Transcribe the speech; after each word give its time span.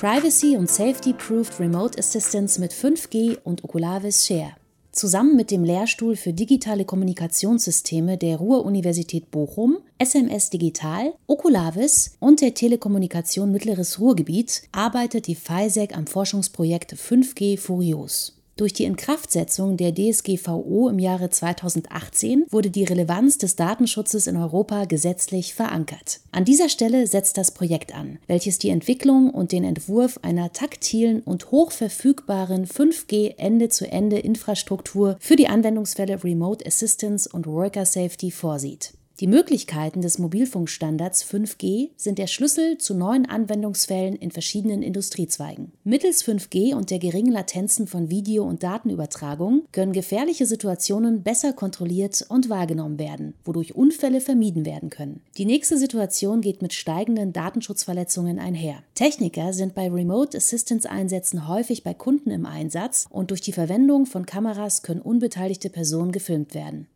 Privacy 0.00 0.56
und 0.56 0.70
Safety-Proofed 0.70 1.60
Remote 1.60 1.98
Assistance 1.98 2.58
mit 2.58 2.72
5G 2.72 3.36
und 3.44 3.62
Oculavis 3.64 4.26
Share. 4.26 4.52
Zusammen 4.92 5.36
mit 5.36 5.50
dem 5.50 5.62
Lehrstuhl 5.62 6.16
für 6.16 6.32
digitale 6.32 6.86
Kommunikationssysteme 6.86 8.16
der 8.16 8.38
Ruhr-Universität 8.38 9.30
Bochum, 9.30 9.76
SMS 9.98 10.48
Digital, 10.48 11.12
Oculavis 11.26 12.16
und 12.18 12.40
der 12.40 12.54
Telekommunikation 12.54 13.52
Mittleres 13.52 14.00
Ruhrgebiet 14.00 14.62
arbeitet 14.72 15.26
die 15.26 15.34
FISEC 15.34 15.94
am 15.94 16.06
Forschungsprojekt 16.06 16.94
5G 16.94 17.58
Furios. 17.58 18.39
Durch 18.60 18.74
die 18.74 18.84
Inkraftsetzung 18.84 19.78
der 19.78 19.94
DSGVO 19.94 20.90
im 20.90 20.98
Jahre 20.98 21.30
2018 21.30 22.44
wurde 22.50 22.68
die 22.68 22.84
Relevanz 22.84 23.38
des 23.38 23.56
Datenschutzes 23.56 24.26
in 24.26 24.36
Europa 24.36 24.84
gesetzlich 24.84 25.54
verankert. 25.54 26.20
An 26.30 26.44
dieser 26.44 26.68
Stelle 26.68 27.06
setzt 27.06 27.38
das 27.38 27.52
Projekt 27.52 27.94
an, 27.94 28.18
welches 28.26 28.58
die 28.58 28.68
Entwicklung 28.68 29.30
und 29.30 29.52
den 29.52 29.64
Entwurf 29.64 30.18
einer 30.20 30.52
taktilen 30.52 31.22
und 31.22 31.50
hochverfügbaren 31.50 32.66
5G 32.66 33.38
Ende-zu-Ende-Infrastruktur 33.38 35.16
für 35.20 35.36
die 35.36 35.48
Anwendungsfälle 35.48 36.22
Remote 36.22 36.66
Assistance 36.66 37.30
und 37.32 37.46
Worker 37.46 37.86
Safety 37.86 38.30
vorsieht. 38.30 38.92
Die 39.20 39.26
Möglichkeiten 39.26 40.00
des 40.00 40.18
Mobilfunkstandards 40.18 41.26
5G 41.26 41.90
sind 41.94 42.16
der 42.16 42.26
Schlüssel 42.26 42.78
zu 42.78 42.94
neuen 42.94 43.26
Anwendungsfällen 43.26 44.16
in 44.16 44.30
verschiedenen 44.30 44.82
Industriezweigen. 44.82 45.72
Mittels 45.84 46.24
5G 46.24 46.74
und 46.74 46.90
der 46.90 46.98
geringen 46.98 47.30
Latenzen 47.30 47.86
von 47.86 48.08
Video- 48.08 48.44
und 48.44 48.62
Datenübertragung 48.62 49.64
können 49.72 49.92
gefährliche 49.92 50.46
Situationen 50.46 51.22
besser 51.22 51.52
kontrolliert 51.52 52.24
und 52.30 52.48
wahrgenommen 52.48 52.98
werden, 52.98 53.34
wodurch 53.44 53.74
Unfälle 53.74 54.22
vermieden 54.22 54.64
werden 54.64 54.88
können. 54.88 55.20
Die 55.36 55.44
nächste 55.44 55.76
Situation 55.76 56.40
geht 56.40 56.62
mit 56.62 56.72
steigenden 56.72 57.34
Datenschutzverletzungen 57.34 58.38
einher. 58.38 58.82
Techniker 58.94 59.52
sind 59.52 59.74
bei 59.74 59.90
Remote 59.90 60.34
Assistance 60.34 60.88
Einsätzen 60.88 61.46
häufig 61.46 61.84
bei 61.84 61.92
Kunden 61.92 62.30
im 62.30 62.46
Einsatz 62.46 63.06
und 63.10 63.32
durch 63.32 63.42
die 63.42 63.52
Verwendung 63.52 64.06
von 64.06 64.24
Kameras 64.24 64.80
können 64.80 65.02
unbeteiligte 65.02 65.68
Personen 65.68 66.10
gefilmt 66.10 66.54
werden. 66.54 66.86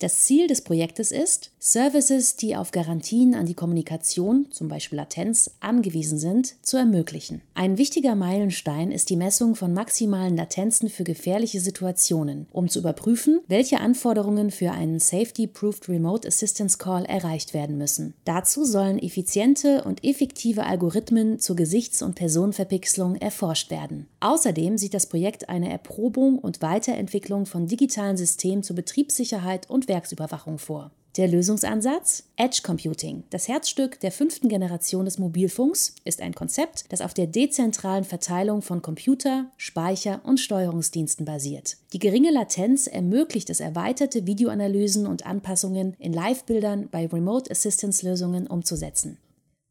Das 0.00 0.22
Ziel 0.22 0.46
des 0.46 0.62
Projektes 0.62 1.12
ist, 1.12 1.50
Services, 1.58 2.36
die 2.36 2.56
auf 2.56 2.70
Garantien 2.70 3.34
an 3.34 3.44
die 3.44 3.52
Kommunikation, 3.52 4.46
zum 4.50 4.68
Beispiel 4.68 4.96
Latenz, 4.96 5.50
angewiesen 5.60 6.18
sind, 6.18 6.54
zu 6.62 6.78
ermöglichen. 6.78 7.42
Ein 7.52 7.76
wichtiger 7.76 8.14
Meilenstein 8.14 8.92
ist 8.92 9.10
die 9.10 9.16
Messung 9.16 9.56
von 9.56 9.74
maximalen 9.74 10.38
Latenzen 10.38 10.88
für 10.88 11.04
gefährliche 11.04 11.60
Situationen, 11.60 12.46
um 12.50 12.70
zu 12.70 12.78
überprüfen, 12.78 13.40
welche 13.46 13.80
Anforderungen 13.80 14.50
für 14.50 14.70
einen 14.70 15.00
Safety-Proofed 15.00 15.90
Remote 15.90 16.26
Assistance 16.26 16.78
Call 16.78 17.04
erreicht 17.04 17.52
werden 17.52 17.76
müssen. 17.76 18.14
Dazu 18.24 18.64
sollen 18.64 18.98
effiziente 18.98 19.84
und 19.84 20.02
effektive 20.02 20.64
Algorithmen 20.64 21.40
zur 21.40 21.56
Gesichts- 21.56 22.00
und 22.00 22.14
Personenverpixelung 22.14 23.16
erforscht 23.16 23.70
werden. 23.70 24.06
Außerdem 24.20 24.78
sieht 24.78 24.94
das 24.94 25.04
Projekt 25.04 25.50
eine 25.50 25.70
Erprobung 25.70 26.38
und 26.38 26.62
Weiterentwicklung 26.62 27.44
von 27.44 27.66
digitalen 27.66 28.16
Systemen 28.16 28.62
zur 28.62 28.76
Betriebssicherheit 28.76 29.68
und 29.68 29.89
Netzwerksüberwachung 29.90 30.58
vor. 30.58 30.92
Der 31.16 31.26
Lösungsansatz? 31.26 32.22
Edge 32.36 32.60
Computing, 32.62 33.24
das 33.30 33.48
Herzstück 33.48 33.98
der 33.98 34.12
fünften 34.12 34.48
Generation 34.48 35.04
des 35.04 35.18
Mobilfunks, 35.18 35.96
ist 36.04 36.22
ein 36.22 36.36
Konzept, 36.36 36.84
das 36.90 37.00
auf 37.00 37.12
der 37.12 37.26
dezentralen 37.26 38.04
Verteilung 38.04 38.62
von 38.62 38.80
Computer, 38.80 39.50
Speicher 39.56 40.20
und 40.22 40.38
Steuerungsdiensten 40.38 41.26
basiert. 41.26 41.78
Die 41.92 41.98
geringe 41.98 42.30
Latenz 42.30 42.86
ermöglicht 42.86 43.50
es 43.50 43.58
erweiterte 43.58 44.26
Videoanalysen 44.26 45.08
und 45.08 45.26
Anpassungen 45.26 45.94
in 45.98 46.12
Live-Bildern 46.12 46.88
bei 46.88 47.06
Remote 47.08 47.50
Assistance-Lösungen 47.50 48.46
umzusetzen. 48.46 49.18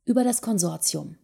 Über 0.03 0.25
das 0.25 0.41
Konsortium. 0.41 1.15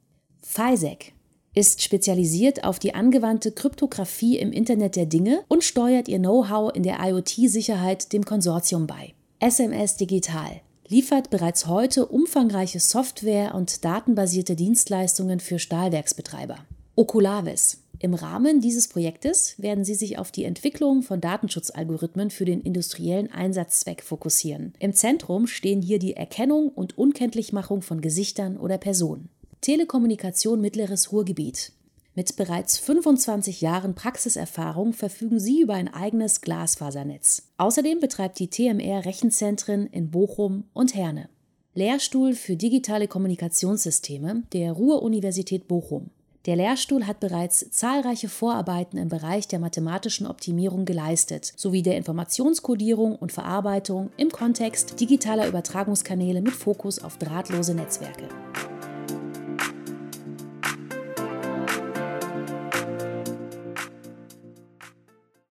FISEC, 0.42 1.12
ist 1.56 1.82
spezialisiert 1.82 2.64
auf 2.64 2.78
die 2.78 2.94
angewandte 2.94 3.52
Kryptographie 3.52 4.38
im 4.38 4.52
Internet 4.52 4.96
der 4.96 5.06
Dinge 5.06 5.44
und 5.48 5.64
steuert 5.64 6.08
ihr 6.08 6.20
Know-how 6.20 6.76
in 6.76 6.84
der 6.84 7.00
IoT-Sicherheit 7.02 8.14
dem 8.14 8.26
Konsortium 8.26 8.86
bei. 8.86 9.14
SMS 9.40 9.96
Digital 9.96 10.62
liefert 10.88 11.30
bereits 11.30 11.66
heute 11.66 12.06
umfangreiche 12.06 12.80
Software- 12.80 13.56
und 13.56 13.84
datenbasierte 13.84 14.56
Dienstleistungen 14.56 15.40
für 15.40 15.58
Stahlwerksbetreiber. 15.58 16.58
Oculavis. 16.96 17.82
Im 18.00 18.14
Rahmen 18.14 18.60
dieses 18.60 18.88
Projektes 18.90 19.56
werden 19.58 19.86
sie 19.86 19.96
sich 19.96 20.18
auf 20.18 20.32
die 20.32 20.44
Entwicklung 20.44 21.02
von 21.02 21.22
Datenschutzalgorithmen 21.22 22.30
für 22.30 22.46
den 22.46 22.62
industriellen 22.62 23.32
Einsatzzweck 23.32 24.04
fokussieren. 24.04 24.74
Im 24.80 24.94
Zentrum 24.94 25.48
stehen 25.48 25.82
hier 25.82 25.98
die 25.98 26.16
Erkennung 26.16 26.70
und 26.70 26.98
Unkenntlichmachung 26.98 27.82
von 27.82 28.02
Gesichtern 28.02 28.58
oder 28.58 28.78
Personen. 28.78 29.30
Telekommunikation 29.62 30.62
Mittleres 30.62 31.12
Ruhrgebiet. 31.12 31.72
Mit 32.14 32.36
bereits 32.38 32.78
25 32.78 33.60
Jahren 33.62 33.94
Praxiserfahrung 33.94 34.94
verfügen 34.94 35.40
sie 35.40 35.62
über 35.62 35.74
ein 35.74 35.94
eigenes 35.94 36.40
Glasfasernetz. 36.42 37.52
Außerdem 37.58 38.00
betreibt 38.00 38.40
die 38.40 38.50
TMR 38.50 39.06
Rechenzentren 39.06 39.88
in 39.88 40.12
Bochum 40.12 40.64
und 40.74 40.96
Herne. 40.96 41.30
Lehrstuhl 41.74 42.36
für 42.36 42.56
digitale 42.56 43.10
Kommunikationssysteme 43.10 44.44
der 44.54 44.72
Ruhr-Universität 44.72 45.68
Bochum. 45.68 46.10
Der 46.46 46.56
Lehrstuhl 46.56 47.08
hat 47.08 47.20
bereits 47.20 47.70
zahlreiche 47.72 48.30
Vorarbeiten 48.30 48.98
im 48.98 49.10
Bereich 49.10 49.48
der 49.48 49.60
mathematischen 49.60 50.28
Optimierung 50.28 50.86
geleistet, 50.86 51.52
sowie 51.58 51.82
der 51.82 51.98
Informationskodierung 51.98 53.16
und 53.16 53.32
Verarbeitung 53.32 54.12
im 54.16 54.30
Kontext 54.30 55.00
digitaler 55.00 55.48
Übertragungskanäle 55.48 56.42
mit 56.42 56.54
Fokus 56.54 57.00
auf 57.00 57.18
drahtlose 57.18 57.74
Netzwerke. 57.74 58.30